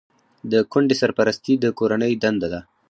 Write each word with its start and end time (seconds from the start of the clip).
د 0.51 0.53
کونډې 0.71 0.95
سرپرستي 1.01 1.53
د 1.63 1.65
کورنۍ 1.79 2.13
دنده 2.23 2.47
ده. 2.53 2.59